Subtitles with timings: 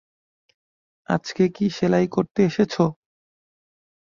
[1.09, 2.73] আজকে কী সেলাই করতে এসেছ?